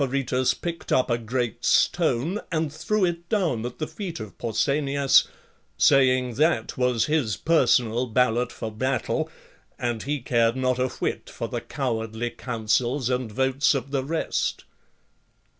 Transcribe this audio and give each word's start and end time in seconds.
3 0.03 0.07
7 0.07 0.07
Amompharetus 0.07 0.53
picked 0.63 0.91
up 0.91 1.11
a 1.11 1.17
great 1.19 1.63
stone 1.63 2.41
and 2.51 2.73
threw 2.73 3.05
it 3.05 3.29
down 3.29 3.63
at 3.67 3.77
the 3.77 3.85
feet 3.85 4.19
of 4.19 4.35
Pausanias, 4.39 5.27
saying 5.77 6.33
that 6.33 6.75
was 6.75 7.05
his 7.05 7.37
person 7.37 8.11
ballot 8.11 8.51
for 8.51 8.71
battle, 8.71 9.29
and 9.77 10.01
he 10.01 10.19
cared 10.19 10.55
not 10.55 10.79
a 10.79 10.87
whit 10.87 11.31
or 11.39 11.47
the 11.47 11.61
cowardly 11.61 12.31
counsels 12.31 13.11
and 13.11 13.31
votes 13.31 13.75
of 13.75 13.91
the 13.91 14.03
rest. 14.03 14.63